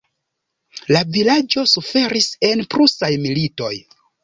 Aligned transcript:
La 0.95 1.01
vilaĝo 1.17 1.67
suferis 1.73 2.31
en 2.51 2.67
Prusaj 2.75 3.13
militoj. 3.29 3.73